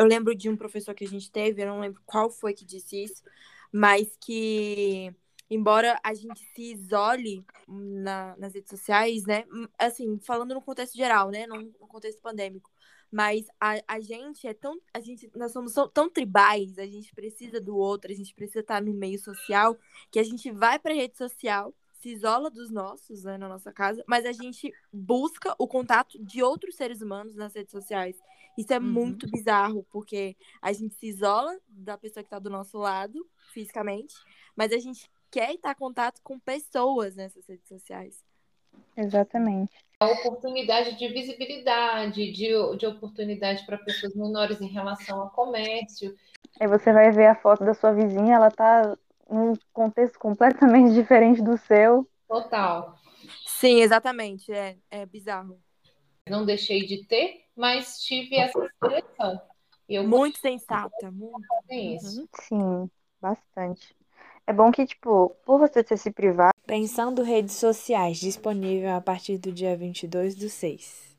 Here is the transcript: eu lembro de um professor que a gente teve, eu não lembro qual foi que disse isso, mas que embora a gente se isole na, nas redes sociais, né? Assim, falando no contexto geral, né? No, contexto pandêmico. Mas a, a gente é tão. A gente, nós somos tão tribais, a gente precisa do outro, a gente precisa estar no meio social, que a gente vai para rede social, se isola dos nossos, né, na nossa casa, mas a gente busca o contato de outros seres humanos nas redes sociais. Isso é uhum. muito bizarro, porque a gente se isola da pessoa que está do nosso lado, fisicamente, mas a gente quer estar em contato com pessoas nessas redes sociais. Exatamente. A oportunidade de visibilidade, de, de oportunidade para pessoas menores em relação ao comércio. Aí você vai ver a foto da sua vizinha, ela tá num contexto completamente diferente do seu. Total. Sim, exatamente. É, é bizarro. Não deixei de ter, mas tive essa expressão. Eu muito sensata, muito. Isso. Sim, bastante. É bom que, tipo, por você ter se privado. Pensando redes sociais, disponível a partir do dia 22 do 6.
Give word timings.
eu 0.00 0.06
lembro 0.06 0.34
de 0.34 0.48
um 0.48 0.56
professor 0.56 0.94
que 0.94 1.04
a 1.04 1.08
gente 1.08 1.30
teve, 1.30 1.62
eu 1.62 1.66
não 1.66 1.80
lembro 1.80 2.00
qual 2.06 2.30
foi 2.30 2.54
que 2.54 2.64
disse 2.64 3.04
isso, 3.04 3.22
mas 3.70 4.16
que 4.18 5.14
embora 5.50 6.00
a 6.02 6.14
gente 6.14 6.40
se 6.54 6.72
isole 6.72 7.44
na, 7.68 8.34
nas 8.38 8.54
redes 8.54 8.70
sociais, 8.70 9.24
né? 9.26 9.44
Assim, 9.78 10.18
falando 10.20 10.54
no 10.54 10.62
contexto 10.62 10.96
geral, 10.96 11.28
né? 11.30 11.46
No, 11.46 11.70
contexto 11.86 12.22
pandêmico. 12.22 12.70
Mas 13.10 13.46
a, 13.60 13.82
a 13.86 14.00
gente 14.00 14.46
é 14.46 14.54
tão. 14.54 14.80
A 14.94 15.00
gente, 15.00 15.30
nós 15.36 15.52
somos 15.52 15.74
tão 15.92 16.08
tribais, 16.08 16.78
a 16.78 16.86
gente 16.86 17.12
precisa 17.14 17.60
do 17.60 17.76
outro, 17.76 18.10
a 18.10 18.14
gente 18.14 18.34
precisa 18.34 18.60
estar 18.60 18.80
no 18.80 18.94
meio 18.94 19.18
social, 19.18 19.76
que 20.10 20.18
a 20.18 20.22
gente 20.24 20.50
vai 20.50 20.78
para 20.78 20.94
rede 20.94 21.18
social, 21.18 21.74
se 22.00 22.08
isola 22.08 22.50
dos 22.50 22.70
nossos, 22.70 23.24
né, 23.24 23.36
na 23.36 23.48
nossa 23.48 23.72
casa, 23.72 24.02
mas 24.06 24.24
a 24.24 24.32
gente 24.32 24.72
busca 24.92 25.54
o 25.58 25.68
contato 25.68 26.18
de 26.18 26.42
outros 26.42 26.74
seres 26.74 27.02
humanos 27.02 27.34
nas 27.34 27.54
redes 27.54 27.70
sociais. 27.70 28.16
Isso 28.56 28.72
é 28.72 28.78
uhum. 28.78 28.84
muito 28.84 29.30
bizarro, 29.30 29.86
porque 29.90 30.36
a 30.60 30.72
gente 30.72 30.94
se 30.94 31.06
isola 31.06 31.56
da 31.68 31.96
pessoa 31.96 32.22
que 32.22 32.26
está 32.26 32.38
do 32.38 32.50
nosso 32.50 32.78
lado, 32.78 33.26
fisicamente, 33.52 34.14
mas 34.56 34.72
a 34.72 34.78
gente 34.78 35.08
quer 35.30 35.54
estar 35.54 35.72
em 35.72 35.76
contato 35.76 36.20
com 36.22 36.38
pessoas 36.38 37.14
nessas 37.14 37.46
redes 37.46 37.68
sociais. 37.68 38.24
Exatamente. 38.96 39.76
A 40.00 40.06
oportunidade 40.06 40.96
de 40.96 41.08
visibilidade, 41.08 42.32
de, 42.32 42.76
de 42.76 42.86
oportunidade 42.86 43.64
para 43.66 43.76
pessoas 43.78 44.14
menores 44.14 44.60
em 44.60 44.68
relação 44.68 45.20
ao 45.20 45.30
comércio. 45.30 46.14
Aí 46.58 46.66
você 46.66 46.92
vai 46.92 47.10
ver 47.10 47.26
a 47.26 47.34
foto 47.34 47.64
da 47.64 47.74
sua 47.74 47.92
vizinha, 47.92 48.36
ela 48.36 48.50
tá 48.50 48.96
num 49.30 49.54
contexto 49.72 50.18
completamente 50.18 50.92
diferente 50.94 51.42
do 51.42 51.56
seu. 51.56 52.08
Total. 52.28 52.98
Sim, 53.46 53.80
exatamente. 53.80 54.52
É, 54.52 54.76
é 54.90 55.06
bizarro. 55.06 55.58
Não 56.28 56.44
deixei 56.44 56.86
de 56.86 57.06
ter, 57.06 57.44
mas 57.56 58.00
tive 58.00 58.36
essa 58.36 58.58
expressão. 58.64 59.40
Eu 59.88 60.06
muito 60.06 60.38
sensata, 60.38 61.10
muito. 61.10 61.46
Isso. 61.68 62.28
Sim, 62.42 62.88
bastante. 63.20 63.94
É 64.46 64.52
bom 64.52 64.70
que, 64.70 64.86
tipo, 64.86 65.30
por 65.44 65.58
você 65.58 65.82
ter 65.82 65.96
se 65.96 66.10
privado. 66.10 66.54
Pensando 66.66 67.22
redes 67.22 67.56
sociais, 67.56 68.18
disponível 68.18 68.94
a 68.94 69.00
partir 69.00 69.38
do 69.38 69.50
dia 69.50 69.76
22 69.76 70.36
do 70.36 70.48
6. 70.48 71.09